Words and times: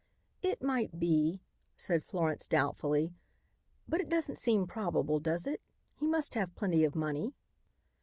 "It 0.41 0.63
might 0.63 0.97
be," 0.99 1.41
said 1.77 2.03
Florence 2.03 2.47
doubtfully, 2.47 3.13
"but 3.87 4.01
it 4.01 4.09
doesn't 4.09 4.39
seem 4.39 4.65
probable, 4.65 5.19
does 5.19 5.45
it? 5.45 5.61
He 5.93 6.07
must 6.07 6.33
have 6.33 6.55
plenty 6.55 6.83
of 6.83 6.95
money." 6.95 7.35